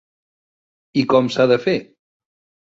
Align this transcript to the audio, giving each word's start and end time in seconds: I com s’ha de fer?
I 1.01 1.03
com 1.11 1.29
s’ha 1.35 1.47
de 1.53 1.59
fer? 1.67 1.77